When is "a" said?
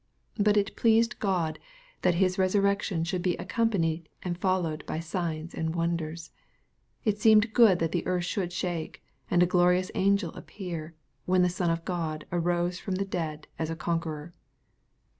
9.43-9.45, 13.69-13.75